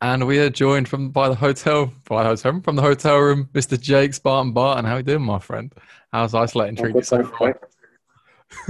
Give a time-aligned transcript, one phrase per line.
[0.00, 3.48] And we are joined from by the hotel, by the hotel from the hotel room,
[3.52, 3.80] Mr.
[3.80, 4.84] Jake Spartan Barton.
[4.84, 5.72] How are you doing, my friend?
[6.12, 7.58] How's isolating treating you so far?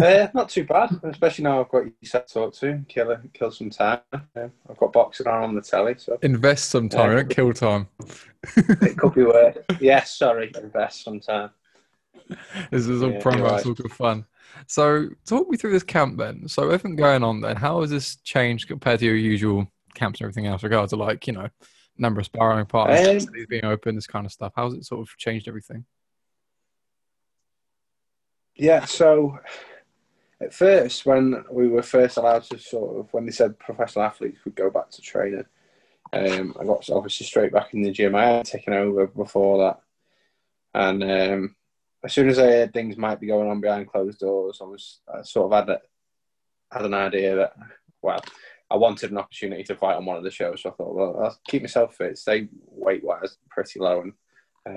[0.03, 2.83] uh, not too bad, especially now I've got you set to talk to.
[2.89, 4.01] Kill, kill some time.
[4.13, 7.89] Uh, I've got boxing on on the telly, so invest some time, uh, kill time.
[8.57, 9.59] it could be worth.
[9.81, 11.51] Yes, sorry, invest some time.
[12.71, 13.67] This is all yeah, promo, right.
[13.67, 14.25] all good fun.
[14.67, 16.49] So, talk me through this camp then.
[16.49, 20.27] So, everything going on then, how has this changed compared to your usual camps and
[20.27, 21.49] everything else, regards to like, you know,
[21.97, 24.53] number of sparring partners, um, being open, this kind of stuff?
[24.57, 25.85] How's it sort of changed everything?
[28.55, 29.39] Yeah, so
[30.41, 34.39] at first, when we were first allowed to sort of, when they said professional athletes
[34.45, 35.45] would go back to training,
[36.13, 38.15] um, I got obviously straight back in the gym.
[38.15, 39.81] I had taken over before that.
[40.75, 41.57] And um,
[42.05, 45.01] as soon as I heard things might be going on behind closed doors, I was
[45.13, 45.81] I sort of had a,
[46.71, 47.55] had an idea that
[48.01, 48.23] well,
[48.71, 50.63] I wanted an opportunity to fight on one of the shows.
[50.63, 54.13] So I thought, well, I'll keep myself fit, stay weight wise pretty low, and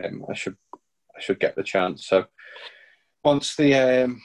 [0.06, 2.08] um, I should I should get the chance.
[2.08, 2.26] So
[3.24, 4.22] once the um,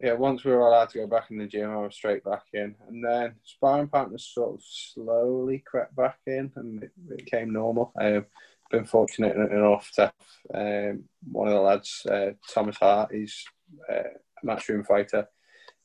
[0.00, 2.44] yeah, once we were allowed to go back in the gym, I was straight back
[2.52, 7.92] in, and then sparring partners sort of slowly crept back in, and it, became normal.
[7.98, 8.26] Um,
[8.70, 10.12] been fortunate enough to
[10.52, 13.12] have um, one of the lads, uh, Thomas Hart.
[13.12, 13.44] He's
[13.90, 14.10] uh,
[14.42, 15.28] a matchroom fighter,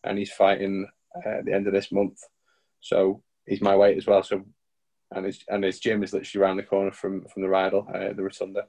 [0.03, 2.19] and he's fighting uh, at the end of this month.
[2.81, 4.23] So he's my weight as well.
[4.23, 4.43] So
[5.13, 8.13] and his and his gym is literally around the corner from from the Rydal, uh,
[8.13, 8.65] the Rotunda.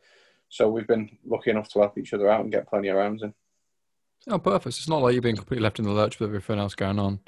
[0.48, 3.22] So we've been lucky enough to help each other out and get plenty of rounds
[3.22, 3.32] in.
[4.28, 4.78] Oh, perfect.
[4.78, 7.19] It's not like you're being completely left in the lurch with everything else going on.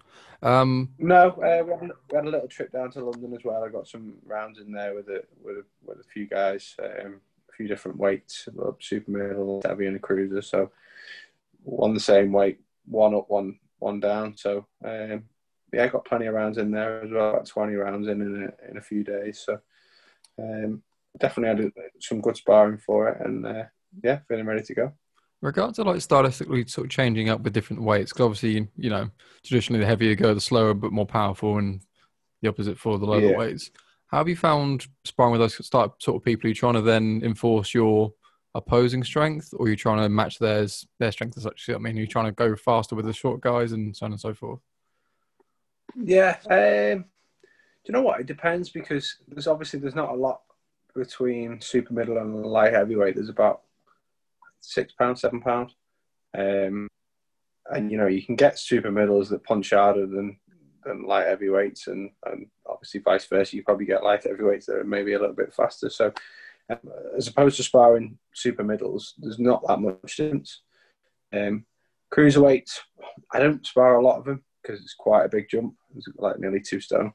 [0.43, 3.45] Um, no, uh, we, had a, we, had a, little trip down to London as
[3.45, 3.65] well.
[3.65, 7.21] I got some rounds in there with a with a, with a few guys, um,
[7.51, 8.49] a few different weights,
[8.81, 10.43] super middle, heavy, and a cruiser.
[10.43, 10.71] So
[11.63, 14.37] one the same weight, one up, one one down.
[14.37, 15.25] So um,
[15.75, 17.31] yeah, I got plenty of rounds in there as well.
[17.31, 19.43] About twenty rounds in in a, in a few days.
[19.45, 19.59] So
[20.39, 20.83] um,
[21.19, 23.65] definitely had some good sparring for it, and uh,
[24.03, 24.93] yeah, feeling ready to go
[25.45, 29.11] regards to like stylistically sort of changing up with different weights, because obviously, you know,
[29.45, 31.83] traditionally the heavier you go, the slower but more powerful, and
[32.41, 33.37] the opposite for the lower yeah.
[33.37, 33.71] weights.
[34.07, 36.47] How have you found sparring with those sort of people?
[36.47, 38.13] Are you trying to then enforce your
[38.55, 41.69] opposing strength, or are you trying to match theirs their strength as such?
[41.69, 44.13] I mean, are you trying to go faster with the short guys and so on
[44.13, 44.61] and so forth?
[45.97, 47.05] Yeah, um,
[47.85, 48.21] do you know what?
[48.21, 50.41] It depends because there's obviously there's not a lot
[50.95, 53.15] between super middle and light heavyweight.
[53.15, 53.63] There's about
[54.61, 55.75] six pounds, seven pounds.
[56.37, 56.89] Um,
[57.71, 60.39] and you know you can get super middles that punch harder than
[60.85, 63.57] than light heavyweights, and and obviously vice versa.
[63.57, 65.91] You probably get light heavyweights that are maybe a little bit faster.
[65.91, 66.13] So
[66.71, 66.79] um,
[67.17, 70.63] as opposed to sparring super middles, there's not that much difference.
[71.33, 71.67] Um,
[72.13, 72.81] cruiserweights,
[73.33, 75.75] I don't spar a lot of them because it's quite a big jump.
[75.97, 77.13] It's like nearly two stone.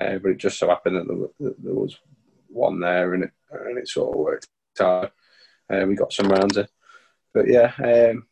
[0.00, 1.98] Uh, but it just so happened that there, that there, was
[2.48, 4.46] one there, and it and it sort of worked
[4.80, 5.12] out.
[5.70, 6.66] Uh, we got some rounds in.
[7.34, 8.26] But yeah, um,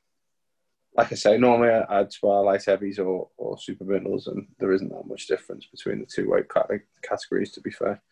[0.96, 4.88] like I say, normally I'd spar light heavies or, or super middles, and there isn't
[4.88, 6.46] that much difference between the two weight
[7.02, 8.02] categories, to be fair.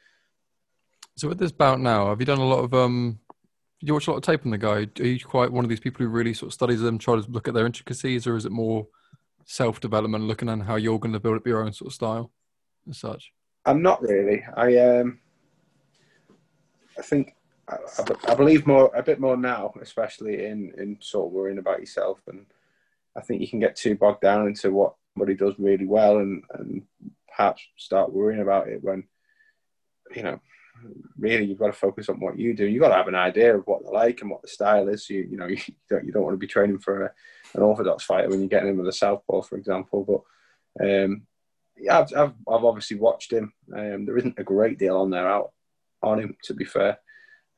[1.16, 3.18] So with this bout now, have you done a lot of um?
[3.80, 4.88] You watch a lot of tape on the guy.
[5.00, 7.30] Are you quite one of these people who really sort of studies them, try to
[7.30, 8.88] look at their intricacies, or is it more
[9.48, 12.30] self development, looking at how you're going to build up your own sort of style,
[12.86, 13.32] and such?
[13.64, 14.44] I'm not really.
[14.54, 15.18] I um,
[16.96, 17.34] I think
[17.68, 17.76] I,
[18.28, 22.20] I, believe more a bit more now, especially in in sort of worrying about yourself,
[22.28, 22.46] and
[23.16, 26.18] I think you can get too bogged down into what what he does really well,
[26.18, 26.82] and and
[27.34, 29.04] perhaps start worrying about it when
[30.14, 30.40] you know
[31.18, 32.66] really you've got to focus on what you do.
[32.66, 35.08] You've got to have an idea of what they like and what the style is.
[35.10, 35.58] You you know you
[35.88, 37.12] don't you don't want to be training for a,
[37.54, 40.24] an orthodox fighter when you're getting in with a southpaw, for example.
[40.78, 41.22] But um,
[41.76, 43.52] yeah, I've, I've, I've obviously watched him.
[43.74, 45.52] Um, there isn't a great deal on there out
[46.02, 46.98] on him, to be fair.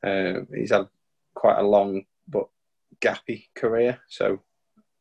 [0.03, 0.87] Uh, he's had
[1.35, 2.47] quite a long but
[2.99, 4.41] gappy career, so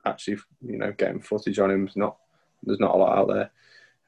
[0.06, 2.16] actually, you know, getting footage on him is not
[2.62, 3.50] there's not a lot out there.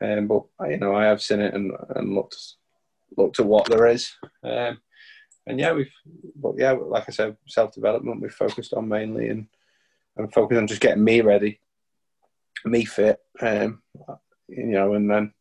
[0.02, 2.36] Um, but you know, I have seen it and, and looked
[3.16, 4.12] looked at what there is.
[4.42, 4.78] Um,
[5.46, 5.90] and yeah, we've
[6.36, 9.46] but yeah, like I said, self development we've focused on mainly and
[10.16, 11.60] and focused on just getting me ready,
[12.64, 13.20] me fit.
[13.40, 13.82] Um,
[14.48, 15.32] you know, and then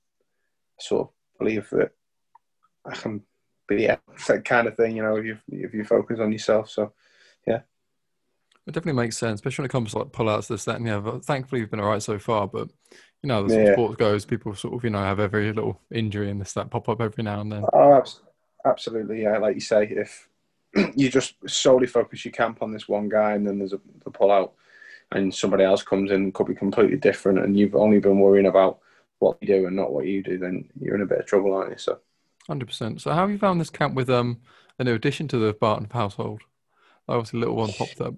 [0.80, 1.92] sort of believe that
[2.86, 3.22] I can
[3.68, 6.32] be yeah, it's that kind of thing, you know, if you if you focus on
[6.32, 6.70] yourself.
[6.70, 6.94] So
[7.46, 7.62] yeah.
[8.68, 10.96] It definitely makes sense, especially when it comes to like pullouts, this, that, and the
[10.96, 11.20] other.
[11.20, 12.70] Thankfully, you've been all right so far, but
[13.24, 13.74] you know, as yeah.
[13.74, 16.90] sports goes, people sort of, you know, have every little injury and this, that pop
[16.90, 17.66] up every now and then.
[17.74, 18.04] Oh,
[18.66, 19.24] absolutely.
[19.24, 19.38] Yeah.
[19.38, 20.28] Like you say, if
[20.96, 24.12] you just solely focus your camp on this one guy and then there's a the
[24.12, 24.52] pullout
[25.12, 28.80] and somebody else comes in, could be completely different, and you've only been worrying about
[29.20, 31.54] what you do and not what you do, then you're in a bit of trouble,
[31.54, 31.78] aren't you?
[31.78, 32.00] So,
[32.48, 33.02] Hundred percent.
[33.02, 34.42] So, how have you found this camp with um
[34.80, 36.42] a new addition to the Barton household?
[37.08, 38.16] Obviously, little one popped up.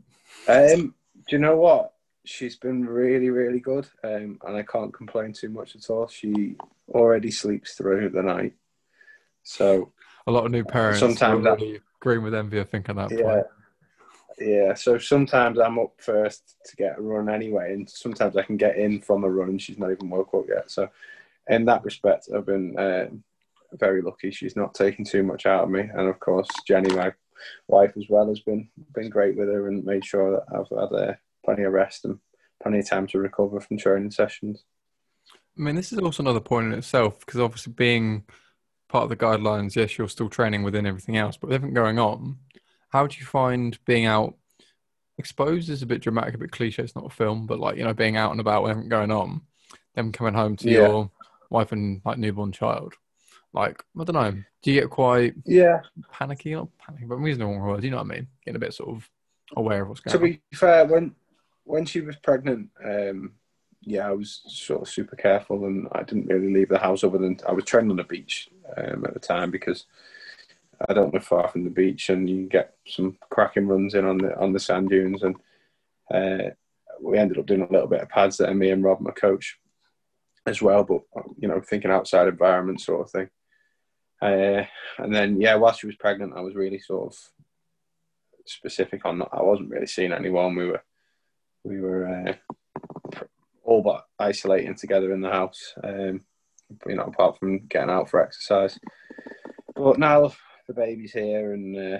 [0.47, 0.93] Um,
[1.27, 1.92] do you know what?
[2.25, 6.07] She's been really, really good, um, and I can't complain too much at all.
[6.07, 6.55] She
[6.89, 8.53] already sleeps through the night,
[9.43, 9.91] so
[10.25, 12.59] a lot of new parents sometimes really agreeing with envy.
[12.59, 13.45] I think at that yeah, point.
[14.39, 14.73] yeah.
[14.73, 18.77] So sometimes I'm up first to get a run anyway, and sometimes I can get
[18.77, 20.71] in from a run, and she's not even woke up yet.
[20.71, 20.89] So,
[21.49, 23.07] in that respect, I've been uh,
[23.73, 24.31] very lucky.
[24.31, 27.11] She's not taken too much out of me, and of course, Jenny, my
[27.67, 31.09] wife as well, has been been great with her and made sure that I've had
[31.09, 32.19] uh, plenty of rest and
[32.61, 34.63] plenty of time to recover from training sessions.
[35.57, 38.23] I mean, this is also another point in itself because obviously being
[38.89, 41.99] part of the guidelines, yes, you're still training within everything else, but with everything going
[41.99, 42.37] on,
[42.89, 44.35] how do you find being out
[45.17, 46.83] exposed is a bit dramatic, a bit cliche.
[46.83, 49.11] It's not a film, but like you know, being out and about with everything going
[49.11, 49.41] on,
[49.95, 50.79] then coming home to yeah.
[50.79, 51.11] your
[51.49, 52.93] wife and like newborn child.
[53.53, 55.81] Like I don't know, do you get quite yeah
[56.11, 56.53] panicky?
[56.53, 57.83] Not panicky, but I'm using the wrong word.
[57.83, 58.27] You know what I mean?
[58.43, 59.09] Getting a bit sort of
[59.55, 60.21] aware of what's going on.
[60.21, 61.15] To be fair, when
[61.63, 63.33] when she was pregnant, um,
[63.81, 67.17] yeah, I was sort of super careful, and I didn't really leave the house other
[67.17, 69.85] than I was training on the beach um, at the time because
[70.87, 74.17] I don't live far from the beach, and you get some cracking runs in on
[74.17, 75.35] the on the sand dunes, and
[76.13, 76.51] uh,
[77.01, 79.59] we ended up doing a little bit of pads there, me and Rob, my coach,
[80.45, 80.83] as well.
[80.83, 81.01] But
[81.37, 83.29] you know, thinking outside environment sort of thing.
[84.21, 84.65] Uh,
[84.97, 87.19] and then yeah, while she was pregnant, I was really sort of
[88.45, 89.19] specific on.
[89.19, 89.29] that.
[89.33, 90.55] I wasn't really seeing anyone.
[90.55, 90.83] We were
[91.63, 93.23] we were uh,
[93.63, 95.73] all but isolating together in the house.
[95.83, 96.21] Um,
[96.87, 98.79] you know, apart from getting out for exercise.
[99.75, 100.33] But now
[100.67, 101.99] the baby's here and uh,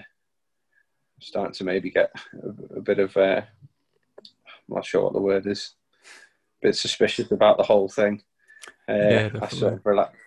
[1.19, 2.11] starting to maybe get
[2.43, 3.15] a, a bit of.
[3.15, 3.41] Uh,
[4.21, 5.73] I'm not sure what the word is.
[6.63, 8.23] A bit suspicious about the whole thing.
[8.87, 10.17] Uh, yeah, I sort of relax,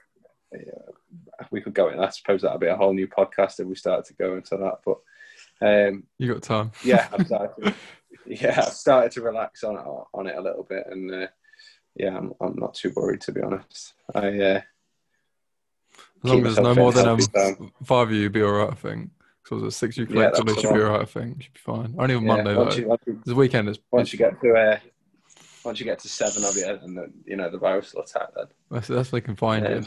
[1.50, 2.00] we could go in.
[2.00, 4.78] I suppose that'd be a whole new podcast if we started to go into that.
[4.84, 4.98] But
[5.66, 6.72] um, you got time.
[6.84, 7.52] yeah, started.
[7.64, 7.74] To,
[8.26, 11.26] yeah, I've started to relax on on it a little bit, and uh,
[11.94, 13.94] yeah, I'm I'm not too worried to be honest.
[14.14, 14.60] I uh,
[16.24, 18.70] as long as there's no more than um, five of you, be alright.
[18.70, 19.10] I think.
[19.46, 21.02] So six you collect, yeah, should be alright.
[21.02, 21.94] I think should be fine.
[21.98, 22.70] Only on yeah, Monday though.
[22.72, 23.78] You, you, the weekend is.
[23.92, 24.78] Once you get to uh,
[25.64, 28.28] once you get to seven of you, and the, you know the virus will attack
[28.34, 28.46] then.
[28.70, 29.74] That's that's where they can find yeah.
[29.76, 29.86] you.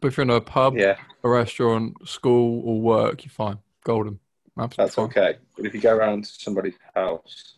[0.00, 0.96] But if you're in a pub, yeah.
[1.22, 3.58] a restaurant, school, or work, you're fine.
[3.84, 4.18] Golden.
[4.58, 5.04] Absolutely That's fine.
[5.06, 5.38] okay.
[5.56, 7.56] But if you go around to somebody's house,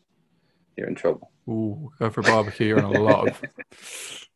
[0.76, 1.30] you're in trouble.
[1.48, 3.42] Ooh, go for a barbecue, you're in a lot of.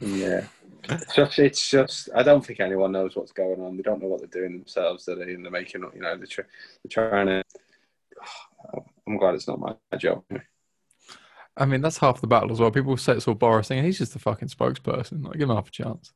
[0.00, 0.46] Yeah.
[0.88, 3.76] It's just, it's just, I don't think anyone knows what's going on.
[3.76, 5.32] They don't know what they're doing themselves, are they?
[5.32, 7.42] And they're making, you know, they're, they're trying to.
[9.06, 10.24] I'm glad it's not my job.
[11.56, 12.70] I mean, that's half the battle as well.
[12.70, 15.24] People say it's all Boris saying he's just a fucking spokesperson.
[15.24, 16.12] Like, give him half a chance.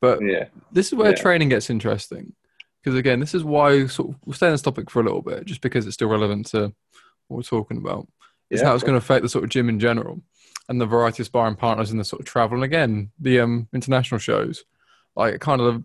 [0.00, 1.16] But yeah, this is where yeah.
[1.16, 2.32] training gets interesting.
[2.82, 5.22] Because again, this is why sort of, we'll stay on this topic for a little
[5.22, 6.72] bit, just because it's still relevant to
[7.28, 8.08] what we're talking about.
[8.52, 10.20] Is yeah, how it's going to affect the sort of gym in general
[10.68, 12.56] and the variety of sparring partners and the sort of travel.
[12.56, 14.64] And again, the um, international shows,
[15.16, 15.82] like kind of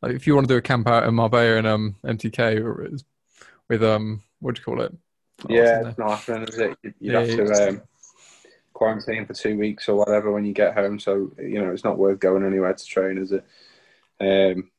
[0.00, 2.90] like if you want to do a camp out in Marbella and um, MTK or
[3.68, 4.92] with um, what do you call it?
[5.44, 6.78] Oh, yeah, it's not happening, is it?
[6.82, 7.82] You'd yeah, have to um,
[8.72, 10.98] quarantine for two weeks or whatever when you get home.
[10.98, 13.44] So you know, it's not worth going anywhere to train, is it?
[14.18, 14.70] Um,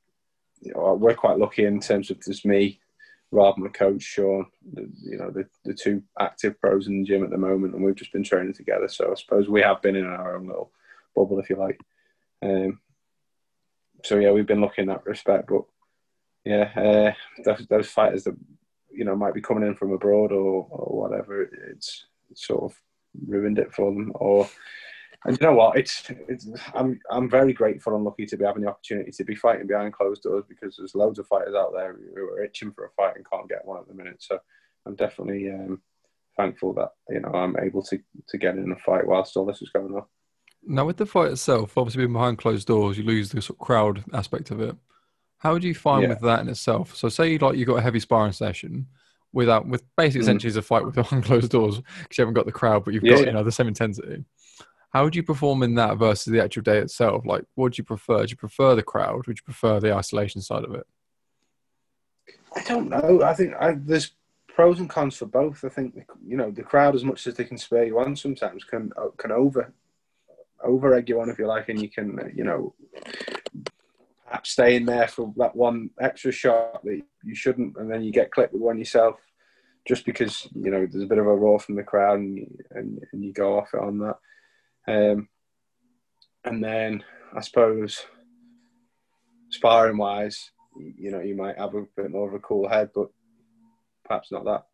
[0.64, 2.80] we're quite lucky in terms of just me,
[3.32, 4.46] Rob, my coach Sean.
[4.74, 7.84] The, you know, the, the two active pros in the gym at the moment, and
[7.84, 8.88] we've just been training together.
[8.88, 10.72] So I suppose we have been in our own little
[11.16, 11.80] bubble, if you like.
[12.44, 12.80] Um,
[14.04, 15.48] so yeah, we've been lucky in that respect.
[15.48, 15.64] But
[16.44, 18.36] yeah, uh, those, those fighters that
[18.92, 22.78] you know might be coming in from abroad or, or whatever, it's, it's sort of
[23.28, 24.12] ruined it for them.
[24.16, 24.50] Or
[25.26, 25.78] and you know what?
[25.78, 29.36] It's, it's I'm I'm very grateful and lucky to be having the opportunity to be
[29.36, 32.86] fighting behind closed doors because there's loads of fighters out there who are itching for
[32.86, 34.18] a fight and can't get one at the minute.
[34.20, 34.40] So
[34.86, 35.82] I'm definitely um,
[36.38, 38.00] thankful that you know I'm able to
[38.30, 40.06] to get in a fight whilst all this is going on.
[40.64, 43.66] Now, with the fight itself, obviously being behind closed doors, you lose the sort of
[43.66, 44.76] crowd aspect of it.
[45.40, 46.10] How do you find yeah.
[46.10, 46.96] with that in itself?
[46.96, 48.88] So, say like you got a heavy sparring session
[49.34, 50.24] without with basically mm.
[50.24, 53.04] essentially a fight with behind closed doors because you haven't got the crowd, but you've
[53.04, 53.16] yeah.
[53.16, 54.24] got you know the same intensity.
[54.92, 57.26] How would you perform in that versus the actual day itself?
[57.26, 58.26] Like, what do you prefer?
[58.26, 59.26] Do you prefer the crowd?
[59.26, 60.86] Would you prefer the isolation side of it?
[62.56, 63.22] I don't know.
[63.24, 64.12] I think I, there's
[64.54, 65.64] pros and cons for both.
[65.64, 65.96] I think
[66.26, 69.08] you know the crowd, as much as they can spare you on, sometimes can uh,
[69.18, 69.74] can over
[70.64, 72.76] over egg you on if you like, and you can uh, you know
[74.26, 78.12] perhaps stay in there for that one extra shot that you shouldn't, and then you
[78.12, 79.20] get clipped with one yourself,
[79.88, 82.48] just because you know there's a bit of a roar from the crowd, and you,
[82.72, 84.18] and, and you go off on that.
[84.88, 85.28] Um,
[86.44, 87.04] and then
[87.36, 88.06] I suppose
[89.50, 93.10] sparring wise, you know, you might have a bit more of a cool head, but
[94.04, 94.66] perhaps not that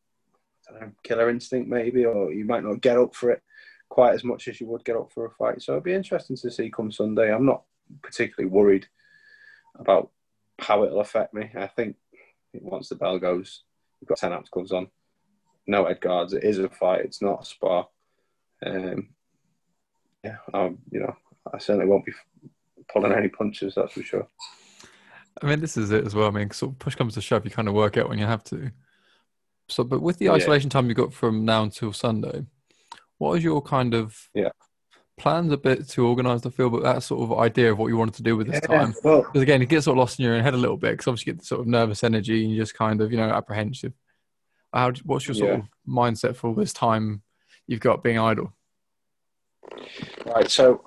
[0.74, 3.42] know, killer instinct maybe, or you might not get up for it
[3.90, 5.62] quite as much as you would get up for a fight.
[5.62, 7.34] So it'll be interesting to see come Sunday.
[7.34, 7.64] I'm not
[8.02, 8.88] particularly worried
[9.76, 10.12] about
[10.60, 11.50] how it'll affect me.
[11.56, 11.96] I think
[12.54, 13.64] once the bell goes,
[14.02, 14.88] you've got 10 ounce gloves on,
[15.68, 16.34] no head guards.
[16.34, 17.88] It is a fight, it's not a spar.
[18.66, 19.10] Um,
[20.28, 21.16] yeah, um, you know,
[21.54, 22.14] I certainly won't be
[22.92, 24.28] pulling any punches, that's for sure.
[25.42, 26.28] I mean, this is it as well.
[26.28, 28.26] I mean, sort of push comes to shove, you kind of work out when you
[28.26, 28.72] have to.
[29.70, 30.74] So, but with the isolation yeah.
[30.74, 32.46] time you got from now until Sunday,
[33.18, 34.50] what is your kind of yeah
[35.18, 37.98] plans a bit to organise the field, but that sort of idea of what you
[37.98, 38.96] wanted to do with this yeah, time?
[39.04, 40.92] Well, because again, it gets sort of lost in your own head a little bit
[40.92, 43.18] because obviously you get the sort of nervous energy and you're just kind of you
[43.18, 43.94] know apprehensive.
[44.74, 44.92] How?
[45.04, 47.22] What's your sort of mindset for this time
[47.66, 48.54] you've got being idle?
[50.26, 50.50] Right.
[50.50, 50.86] So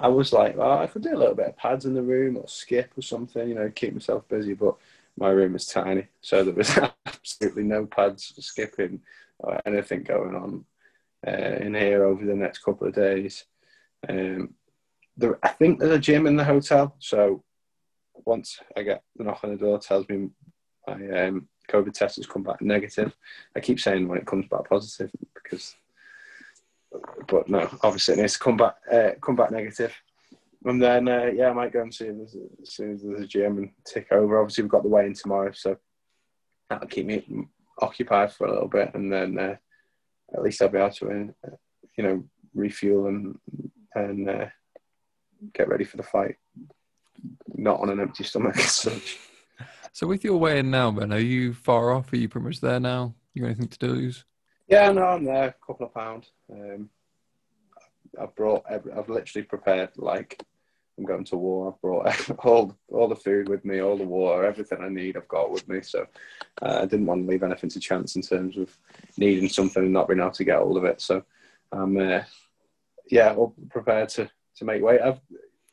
[0.00, 2.36] I was like, well, I could do a little bit of pads in the room
[2.36, 4.54] or skip or something, you know, keep myself busy.
[4.54, 4.76] But
[5.16, 9.00] my room is tiny, so there was absolutely no pads, skipping,
[9.38, 10.64] or anything going on
[11.26, 13.44] uh, in here over the next couple of days.
[14.08, 14.54] Um,
[15.16, 17.44] there, I think there's a gym in the hotel, so
[18.24, 20.30] once I get the knock on the door, tells me
[20.86, 23.14] my um, COVID test has come back negative.
[23.54, 25.76] I keep saying when it comes back positive because,
[27.28, 29.94] but no, obviously it needs to come back uh, come back negative.
[30.64, 33.22] And then, uh, yeah, I might go and see him as, as, soon as there's
[33.22, 34.38] a gym and tick over.
[34.38, 35.76] Obviously, we've got the weigh-in tomorrow, so
[36.70, 37.48] that'll keep me
[37.80, 38.92] occupied for a little bit.
[38.94, 39.56] And then uh,
[40.32, 41.50] at least I'll be able to, uh,
[41.96, 43.38] you know, refuel and
[43.94, 44.46] and uh,
[45.52, 46.36] get ready for the fight,
[47.54, 49.18] not on an empty stomach as such.
[49.94, 52.10] So, with your weigh-in now, Ben, are you far off?
[52.14, 53.14] Are you pretty much there now?
[53.34, 54.24] You got anything to lose?
[54.66, 55.48] Yeah, no, I'm there.
[55.48, 56.30] A couple of pounds.
[56.52, 56.90] Um,
[58.20, 58.64] I've brought.
[58.68, 60.42] Every, I've literally prepared like
[60.98, 61.68] I'm going to war.
[61.68, 65.16] I've brought all all the food with me, all the water, everything I need.
[65.16, 65.80] I've got with me.
[65.82, 66.06] So
[66.60, 68.76] uh, I didn't want to leave anything to chance in terms of
[69.16, 71.00] needing something and not being able to get hold of it.
[71.00, 71.24] So
[71.70, 72.22] I'm uh,
[73.10, 73.34] yeah,
[73.70, 75.00] prepared to to make weight.
[75.00, 75.20] I've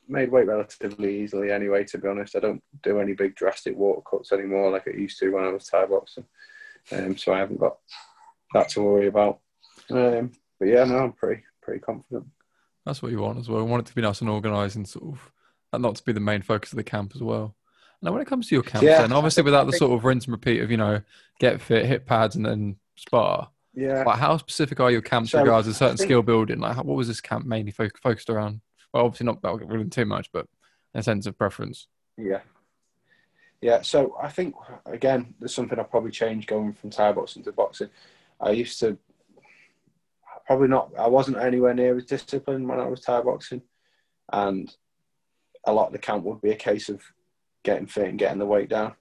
[0.08, 1.84] made weight relatively easily anyway.
[1.86, 5.20] To be honest, I don't do any big drastic water cuts anymore like I used
[5.20, 6.26] to when I was Thai boxing.
[6.92, 7.78] Um, so I haven't got
[8.54, 9.40] that to worry about.
[9.92, 12.25] Um, but yeah, no, I'm pretty pretty confident.
[12.86, 13.62] That's what you want as well.
[13.62, 15.32] You want it to be nice and organised and sort of,
[15.74, 17.56] and not to be the main focus of the camp as well.
[18.01, 20.25] Now, when it comes to your camp, yeah, then obviously without the sort of rinse
[20.25, 21.01] and repeat of you know
[21.39, 23.50] get fit, hit pads, and then spar.
[23.74, 24.04] Yeah.
[24.04, 26.60] Like how specific are your camps so, regards to certain think, skill building?
[26.60, 28.62] Like what was this camp mainly fo- focused around?
[28.94, 30.48] Well, obviously not about really too much, but
[30.94, 31.88] a sense of preference.
[32.18, 32.42] Yeah.
[33.62, 33.82] Yeah.
[33.82, 37.89] So I think again, there's something I probably changed going from Thai boxing to boxing.
[38.42, 38.98] I used to
[40.50, 40.89] probably not.
[40.98, 43.62] I wasn't anywhere near as disciplined when I was Thai boxing,
[44.34, 44.68] and
[45.63, 47.03] a lot of the camp would be a case of
[47.63, 48.96] getting fit and getting the weight down.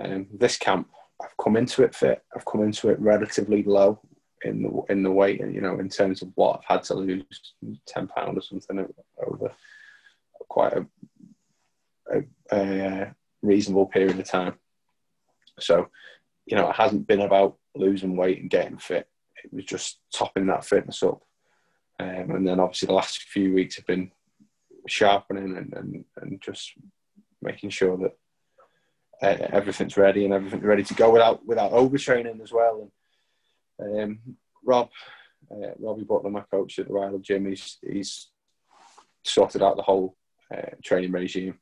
[0.00, 0.88] Um, this camp,
[1.20, 2.22] I've come into it fit.
[2.36, 4.00] I've come into it relatively low
[4.44, 6.94] in the in the weight, and you know, in terms of what I've had to
[6.94, 8.86] lose, ten pound or something
[9.26, 9.50] over
[10.48, 10.86] quite a,
[12.12, 14.54] a, a reasonable period of time.
[15.58, 15.88] So,
[16.44, 19.08] you know, it hasn't been about losing weight and getting fit it
[19.52, 21.20] was just topping that fitness up.
[21.98, 24.10] Um, and then obviously the last few weeks have been
[24.86, 26.72] sharpening and, and, and just
[27.42, 28.12] making sure that
[29.22, 32.90] uh, everything's ready and everything's ready to go without without overtraining as well.
[33.78, 34.18] And um,
[34.64, 34.90] Rob,
[35.50, 38.30] uh, Robbie Butler, my coach at the Royal Gym, he's, he's
[39.24, 40.16] sorted out the whole
[40.54, 41.58] uh, training regime,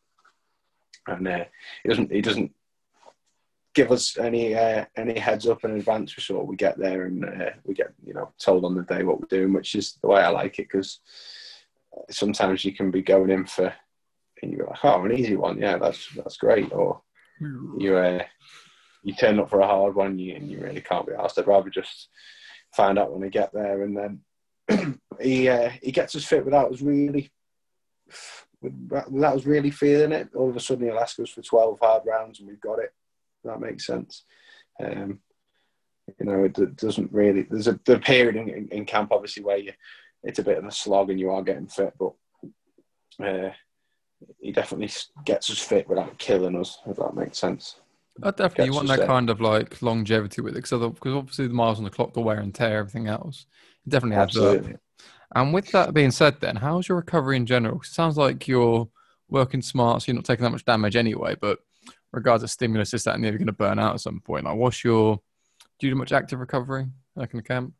[1.06, 1.44] and uh,
[1.82, 2.52] he doesn't he doesn't
[3.74, 7.50] give us any uh, any heads up in advance before we get there, and uh,
[7.64, 10.22] we get you know told on the day what we're doing, which is the way
[10.22, 11.00] I like it because
[12.10, 13.72] sometimes you can be going in for
[14.42, 17.00] and you're like, oh, an easy one, yeah, that's that's great, or
[17.78, 18.22] you uh,
[19.02, 21.38] you turn up for a hard one, you and you really can't be asked.
[21.38, 22.08] I'd rather just
[22.74, 23.96] find out when we get there, and
[24.68, 27.30] then he uh, he gets us fit without us really
[28.60, 30.28] without us really feeling it.
[30.34, 32.92] All of a sudden, he'll ask us for twelve hard rounds, and we've got it
[33.44, 34.24] that makes sense.
[34.82, 35.20] Um,
[36.18, 37.46] you know, it, doesn't really.
[37.48, 39.72] There's a the period in, in, camp, obviously, where you
[40.22, 42.12] it's a bit of a slog and you are getting fit, but
[43.24, 43.50] uh,
[44.40, 44.90] he definitely
[45.24, 46.78] gets us fit without killing us.
[46.86, 47.76] If that makes sense.
[48.22, 51.78] Oh, definitely, you want that kind of like longevity with it, because obviously the miles
[51.78, 53.46] on the clock, the wear and tear, everything else,
[53.86, 54.74] it definitely adds Absolutely.
[54.74, 54.80] up.
[55.34, 57.80] And with that being said, then how's your recovery in general?
[57.80, 58.88] It sounds like you're
[59.28, 61.34] working smart, so you're not taking that much damage anyway.
[61.40, 61.58] But
[62.14, 64.44] regards to stimulus, is that and you're going to burn out at some point?
[64.44, 65.20] Like, what's your
[65.78, 67.74] do you do much active recovery like in the camp?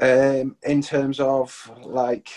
[0.00, 2.30] Um, in terms of like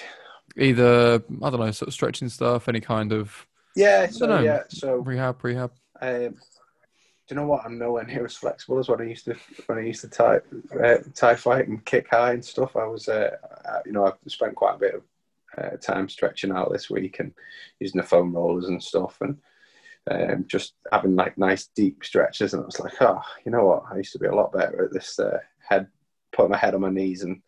[0.57, 4.41] either I don't know, sort of stretching stuff, any kind of Yeah, so know.
[4.41, 5.71] yeah, so Rehab, rehab.
[6.01, 6.37] um,
[7.27, 7.63] do you know what?
[7.65, 9.35] I'm nowhere near as flexible as when I used to
[9.67, 10.39] when I used to Thai
[10.83, 12.75] uh, Thai fight and kick high and stuff.
[12.75, 15.03] I was, uh, uh, you know, I've spent quite a bit of
[15.57, 17.33] uh, time stretching out this week and
[17.79, 19.37] using the foam rollers and stuff, and
[20.09, 22.53] um, just having like nice deep stretches.
[22.53, 23.83] And I was like, oh, you know what?
[23.91, 25.87] I used to be a lot better at this uh, head,
[26.31, 27.41] putting my head on my knees and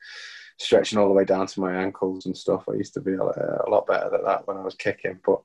[0.57, 2.65] stretching all the way down to my ankles and stuff.
[2.69, 5.41] I used to be a, a lot better at that when I was kicking, but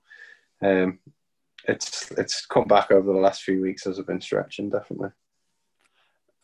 [0.63, 0.99] um,
[1.69, 5.11] it's it's come back over the last few weeks as I've been stretching, definitely.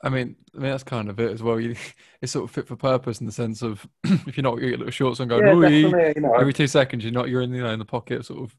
[0.04, 1.60] I mean, I mean that's kind of it as well.
[1.60, 1.76] You,
[2.20, 4.78] it's sort of fit for purpose in the sense of if you're not you get
[4.80, 7.62] little shorts on going, Yeah, You know, every two seconds, you're not you're in you
[7.62, 8.56] know in the pocket, sort of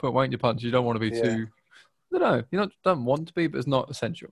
[0.00, 0.62] put weight in your punch.
[0.62, 1.22] You don't want to be Yeah.
[1.22, 1.46] too.
[2.12, 2.42] I don't know.
[2.50, 4.30] You not don't want to be, but it's not essential.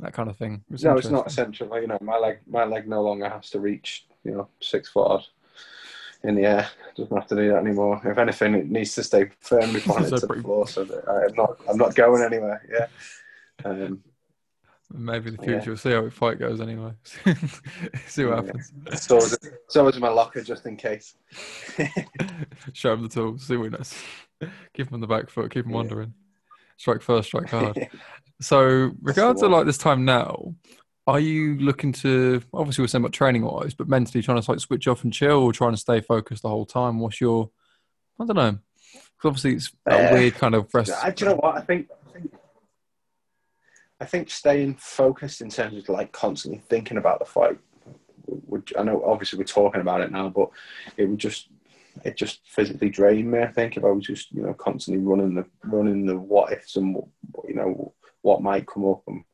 [0.00, 0.64] That kind of thing.
[0.82, 1.68] no, it's not essential.
[1.80, 5.06] You know, my leg my leg no longer has to reach you know six foot
[5.08, 5.24] odd
[6.24, 6.68] in the air.
[6.96, 8.00] Doesn't have to do that anymore.
[8.04, 11.34] If anything, it needs to stay firmly planted So to the floor so that I'm
[11.36, 12.66] not I'm not going anywhere.
[12.72, 12.88] Yeah.
[13.64, 14.02] Um,
[14.92, 15.58] Maybe in the Yeah.
[15.58, 16.92] future, we'll see how the fight goes anyway.
[18.06, 18.36] see what Yeah.
[18.36, 18.72] happens.
[18.94, 19.38] so is
[19.68, 21.16] so is my locker just in case.
[22.72, 23.46] Show him the tools.
[23.46, 23.94] See what he knows.
[24.74, 25.50] Give them on the back foot.
[25.52, 25.76] Keep them Yeah.
[25.76, 26.14] wondering.
[26.76, 27.88] Strike first, strike hard.
[28.38, 30.54] So, regards to like this time now,
[31.06, 34.60] are you looking to obviously we're saying about training wise, but mentally trying to like
[34.60, 36.98] switch off and chill, or trying to stay focused the whole time?
[37.00, 37.48] What's your,
[38.20, 38.58] I don't know,
[38.92, 40.92] because obviously it's a Uh, weird kind of rest.
[41.02, 41.88] I, do you know what I think?
[41.90, 42.34] I think
[44.02, 47.58] I think staying focused in terms of like constantly thinking about the fight.
[48.26, 50.50] Would, I know obviously we're talking about it now, but
[50.98, 51.48] it would just
[52.04, 53.40] it just physically drained me.
[53.40, 56.76] I think if I was just you know constantly running the running the what ifs
[56.76, 56.96] and
[57.46, 59.24] you know what might come up and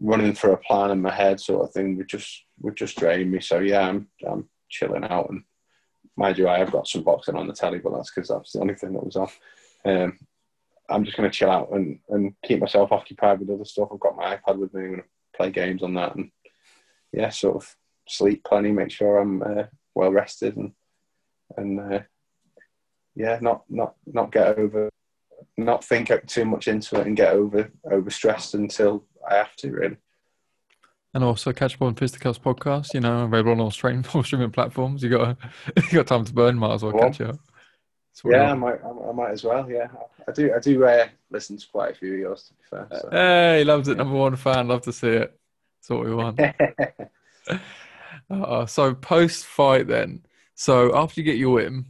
[0.00, 3.30] running through a plan in my head sort of thing would just would just drain
[3.30, 3.40] me.
[3.40, 5.44] So yeah, I'm I'm chilling out and
[6.16, 8.60] mind you, I have got some boxing on the telly, but that's because that's the
[8.60, 9.38] only thing that was off.
[9.84, 10.18] Um,
[10.88, 13.88] I'm just going to chill out and, and keep myself occupied with other stuff.
[13.92, 14.82] I've got my iPad with me.
[14.82, 16.30] I'm going to play games on that and
[17.12, 20.72] yeah, sort of sleep plenty, make sure I'm uh, well rested and
[21.56, 22.00] and uh,
[23.14, 24.90] yeah, not not not get over,
[25.56, 29.70] not think too much into it and get over over stressed until I have to
[29.70, 29.96] really.
[31.12, 34.50] And also catch up on Fisticuffs podcast, you know, available on all streaming, all streaming
[34.50, 35.02] platforms.
[35.02, 35.36] You got
[35.76, 37.38] you got time to burn, might as well catch up.
[38.10, 39.70] That's what we Yeah, I might I, I might as well.
[39.70, 39.86] Yeah,
[40.26, 43.00] I do I do uh, listen to quite a few of yours to be fair.
[43.00, 43.08] So.
[43.12, 43.96] Hey, loves it.
[43.96, 44.68] Number one fan.
[44.68, 45.38] Love to see it.
[45.80, 46.40] That's what we want.
[48.30, 50.24] Uh, so post fight then.
[50.54, 51.84] So after you get your win,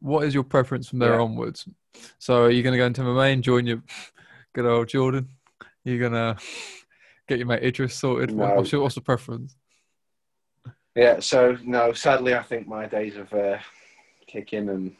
[0.00, 1.20] what is your preference from there Yeah.
[1.20, 1.68] onwards?
[2.18, 3.82] So are you going to go into MMA and join your
[4.54, 5.28] good old Jordan?
[5.84, 6.36] You're going to
[7.28, 8.34] get your mate Idris sorted?
[8.34, 8.54] No.
[8.54, 9.56] What's, your, what's the preference?
[10.94, 13.58] Yeah, so no, sadly, I think my days of uh,
[14.26, 14.96] kicking and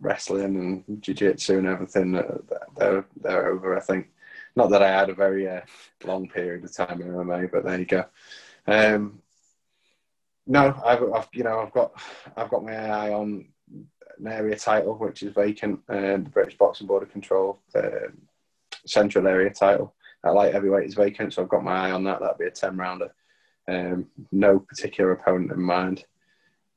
[0.00, 2.38] wrestling and jiu-jitsu and everything, uh,
[2.76, 4.08] they're, they're over, I think.
[4.54, 5.62] Not that I had a very uh,
[6.04, 8.04] long period of time in MMA, but there you go.
[8.66, 9.21] Um,
[10.46, 11.92] no, I've, I've, you know, I've got,
[12.36, 13.46] I've got my eye on
[14.18, 18.08] an area title which is vacant, uh, the British Boxing Board of Control uh,
[18.86, 19.94] Central Area title.
[20.22, 22.20] That light heavyweight is vacant, so I've got my eye on that.
[22.20, 23.12] That'll be a ten rounder.
[23.68, 26.04] Um, no particular opponent in mind.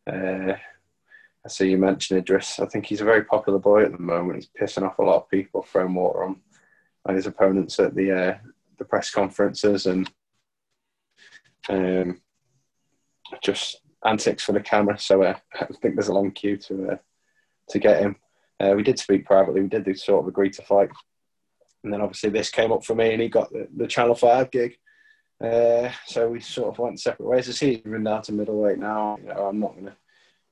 [0.07, 0.53] Uh,
[1.45, 2.59] I see you mentioned Idris.
[2.59, 4.37] I think he's a very popular boy at the moment.
[4.37, 6.41] He's pissing off a lot of people, throwing water on,
[7.05, 8.37] on his opponents at the uh,
[8.77, 10.09] the press conferences and
[11.69, 12.19] um,
[13.43, 14.97] just antics for the camera.
[14.97, 16.97] So uh, I think there's a long queue to uh,
[17.69, 18.15] to get him.
[18.59, 19.61] Uh, we did speak privately.
[19.61, 20.89] We did sort of agree to fight,
[21.83, 24.51] and then obviously this came up for me, and he got the, the Channel Five
[24.51, 24.77] gig.
[25.43, 27.49] Uh, so we sort of went separate ways.
[27.49, 29.17] I see he's down to middleweight now.
[29.21, 29.95] You know, I'm not going to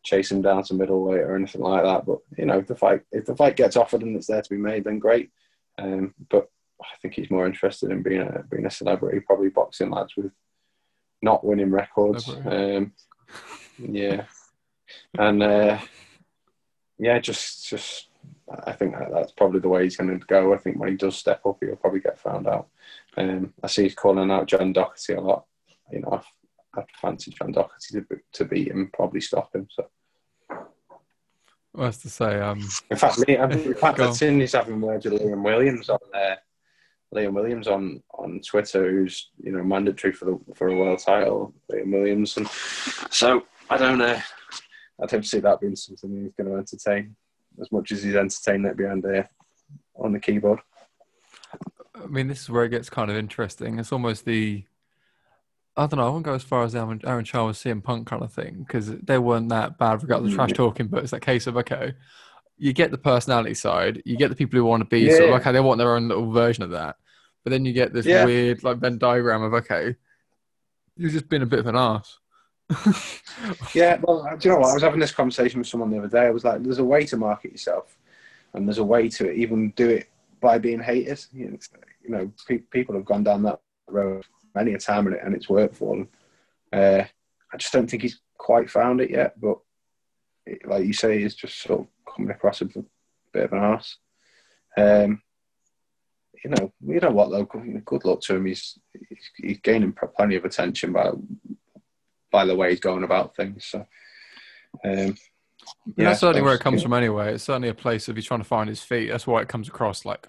[0.04, 2.06] chase him down to middleweight or anything like that.
[2.06, 4.50] But you know, if the fight if the fight gets offered and it's there to
[4.50, 5.30] be made, then great.
[5.78, 6.50] Um, but
[6.82, 10.32] I think he's more interested in being a being a celebrity, probably boxing lads with
[11.24, 12.30] not winning records.
[12.30, 12.94] Um,
[13.80, 14.26] yeah,
[15.18, 15.80] and uh,
[17.00, 18.10] yeah, just just
[18.66, 20.54] I think that, that's probably the way he's going to go.
[20.54, 22.68] I think when he does step up, he'll probably get found out.
[23.18, 25.46] Um, I see he's calling out John Docherty a lot.
[25.92, 26.26] You know, I've,
[26.76, 29.68] I'd fancy John Docherty to, to beat him, probably stop him.
[29.72, 29.88] So,
[30.50, 30.68] Well,
[31.86, 32.60] that's to say, um,
[32.92, 34.00] in fact, I mean, in fact.
[34.00, 36.40] I've seen he's having words with Liam Williams on there.
[37.14, 41.54] Liam Williams on, on Twitter, who's you know mandatory for the for a world title.
[41.72, 44.20] Liam Williams, and so I don't know.
[45.02, 47.16] I'd have to see that being something he's going to entertain
[47.62, 49.30] as much as he's entertained it behind there
[49.96, 50.60] on the keyboard.
[51.96, 53.80] I mean, this is where it gets kind of interesting.
[53.80, 54.64] It's almost the,
[55.78, 58.24] I don't know, I won't go as far as Aaron, Aaron Charles, CM Punk kind
[58.24, 60.56] of thing, because they weren't that bad regardless of trash mm.
[60.56, 61.94] talking, but it's that case of, okay,
[62.58, 65.18] you get the personality side, you get the people who want to be yeah.
[65.18, 66.96] sort of okay, they want their own little version of that,
[67.44, 68.26] but then you get this yeah.
[68.26, 69.96] weird like Venn diagram of okay,
[70.96, 72.20] you've just been a bit of an ass.
[73.74, 74.72] yeah, well, do you know what?
[74.72, 76.28] I was having this conversation with someone the other day.
[76.28, 77.98] I was like, "There's a way to market yourself,
[78.54, 81.60] and there's a way to even do it by being hated." You
[82.08, 84.26] know, pe- people have gone down that road
[84.56, 86.10] many a time, and, it, and it's worked for them.
[86.72, 87.04] Uh,
[87.54, 89.40] I just don't think he's quite found it yet.
[89.40, 89.60] But
[90.46, 92.86] it, like you say, he's just sort of coming across a bit
[93.36, 93.98] of an ass.
[94.78, 95.22] Um,
[96.44, 97.46] you know, you know what though.
[97.46, 98.46] Good luck to him.
[98.46, 98.78] He's
[99.10, 101.12] he's, he's gaining plenty of attention by
[102.32, 103.66] by the way he's going about things.
[103.66, 103.86] So,
[104.84, 105.16] um,
[105.96, 107.34] yeah, that's certainly where it comes from anyway.
[107.34, 109.10] It's certainly a place of he's trying to find his feet.
[109.10, 110.28] That's why it comes across like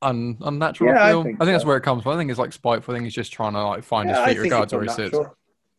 [0.00, 0.92] un, unnatural.
[0.92, 2.12] Yeah, I, think, I think that's where it comes from.
[2.12, 2.92] I think it's like spiteful.
[2.92, 5.16] I think he's just trying to like find yeah, his feet regards where he sits.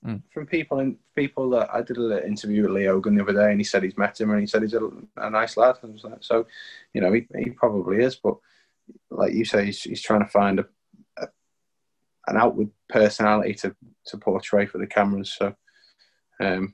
[0.06, 0.22] Mm.
[0.34, 3.52] From people and people that I did an interview with Lee Hogan the other day,
[3.52, 5.78] and he said he's met him, and he said he's a, a nice lad.
[5.82, 6.46] And like, so,
[6.94, 8.36] you know, he, he probably is, but
[9.10, 10.66] like you say, he's, he's trying to find a,
[11.18, 11.28] a,
[12.28, 13.76] an outward personality to
[14.08, 15.34] to portray for the cameras.
[15.38, 15.56] So,
[16.40, 16.74] um,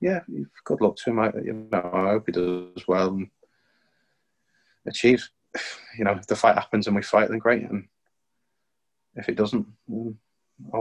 [0.00, 0.20] yeah,
[0.64, 1.18] good luck to him.
[1.18, 3.28] I, you know, I hope he does well and
[4.86, 5.30] achieves.
[5.98, 7.62] You know, if the fight happens and we fight, then great.
[7.62, 7.88] And
[9.16, 10.14] if it doesn't, oh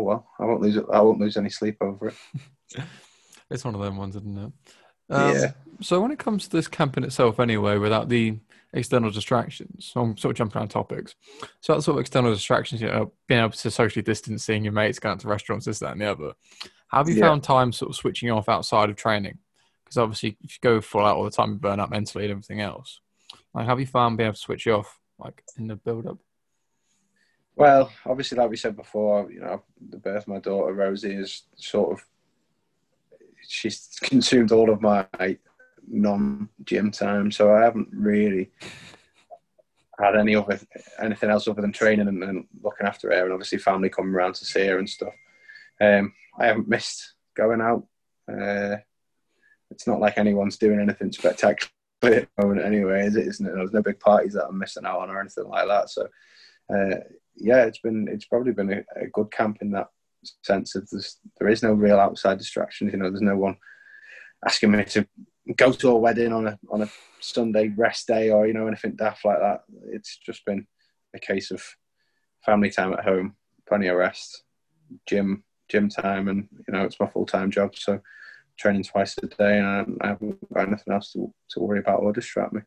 [0.02, 0.28] well.
[0.40, 0.78] I won't lose.
[0.78, 2.16] I won't lose any sleep over it.
[3.50, 4.52] it's one of them ones, isn't it?
[5.10, 5.52] Um, yeah.
[5.82, 8.38] So when it comes to this camp in itself, anyway, without the
[8.74, 9.92] external distractions.
[9.94, 11.16] So I'm sort of jumping around topics.
[11.62, 14.74] So that sort of external distractions, you know, being able to socially distance, seeing your
[14.74, 16.34] mates, going out to restaurants, this, that, and the other.
[16.88, 17.28] How have you yeah.
[17.28, 19.38] found time sort of switching off outside of training?
[19.84, 22.32] Because obviously, if you go full out all the time, you burn out mentally and
[22.32, 23.00] everything else.
[23.54, 26.18] Like, have you found being able to switch off, like in the build up?
[27.56, 31.44] Well, obviously, like we said before, you know, the birth of my daughter Rosie is
[31.56, 32.06] sort of
[33.48, 35.06] she's consumed all of my
[35.88, 38.52] non gym time, so I haven't really
[40.00, 40.60] had any other
[41.02, 44.36] anything else other than training and, and, looking after her, and obviously family coming around
[44.36, 45.14] to see her and stuff.
[45.82, 47.88] Um, I haven't missed going out.
[48.32, 48.78] Uh,
[49.72, 51.72] it's not like anyone's doing anything spectacular
[52.04, 53.28] at the moment, anyway, is it?
[53.28, 53.54] Isn't it?
[53.54, 55.90] There's no big parties that I'm missing out on or anything like that.
[55.90, 56.08] So,
[56.74, 56.98] uh,
[57.36, 59.88] yeah, it's been it's probably been a, a good camp in that
[60.44, 60.90] sense of
[61.40, 62.92] there is no real outside distractions.
[62.92, 63.58] You know, there's no one
[64.46, 65.08] asking me to
[65.56, 68.96] go to a wedding on a on a Sunday rest day or you know anything
[68.96, 69.62] daft like that.
[69.92, 70.68] It's just been
[71.16, 71.64] a case of
[72.46, 73.36] family time at home,
[73.68, 74.44] plenty of rest,
[75.08, 77.76] gym gym time, and you know it's my full time job.
[77.76, 78.00] So
[78.58, 82.14] training twice a day, and I haven't got anything else to to worry about or
[82.14, 82.62] distract me.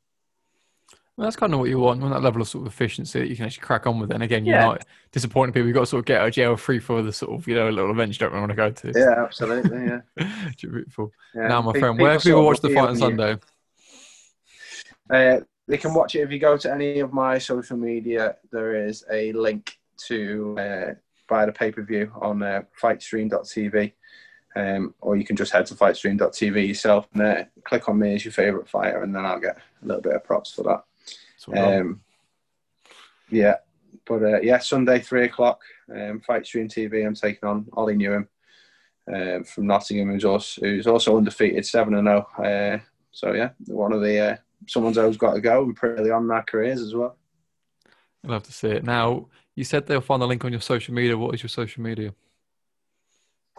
[1.21, 3.29] Well, that's kind of what you want, on that level of sort of efficiency that
[3.29, 4.11] you can actually crack on with.
[4.11, 4.65] And again, you're yeah.
[4.65, 5.67] not disappointing people.
[5.67, 7.55] You've got to sort of get out of jail free for the sort of, you
[7.57, 8.99] know, little event you don't really want to go to.
[8.99, 9.85] Yeah, absolutely.
[9.85, 10.53] Yeah.
[10.59, 11.13] Beautiful.
[11.35, 11.49] Yeah.
[11.49, 13.37] Now, my friend, where can people watch the fight on Sunday?
[15.11, 18.37] Uh, they can watch it if you go to any of my social media.
[18.51, 20.95] There is a link to uh,
[21.29, 23.93] buy the pay per view on uh, fightstream.tv.
[24.57, 28.25] Um, or you can just head to fightstream.tv yourself and uh, click on me as
[28.25, 30.85] your favourite fighter, and then I'll get a little bit of props for that.
[31.49, 32.01] Um,
[33.31, 33.57] yeah,
[34.07, 35.61] but uh, yeah, Sunday three o'clock,
[35.95, 37.07] um, Fight Stream TV.
[37.07, 38.27] I'm taking on Ollie Newham
[39.13, 42.27] um, from Nottingham, who's also who's also undefeated, seven and zero.
[42.39, 42.43] Oh.
[42.43, 42.79] Uh,
[43.13, 46.43] so yeah, one of the uh, someone's always got to go and pretty on their
[46.43, 47.17] careers as well.
[48.25, 48.85] I'd love to see it.
[48.85, 51.17] Now, you said they'll find the link on your social media.
[51.17, 52.15] What is your social media?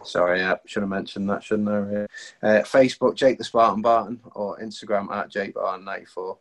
[0.04, 2.46] Sorry, yeah, should have mentioned that, shouldn't I?
[2.46, 6.38] Uh, Facebook, Jake the Spartan Barton, or Instagram at Jake Barton 94.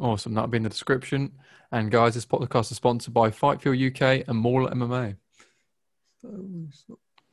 [0.00, 0.32] Awesome.
[0.34, 1.32] That'll be in the description.
[1.70, 5.16] And guys, this podcast is sponsored by Fight Feel UK and Mauler MMA.
[6.22, 6.98] So,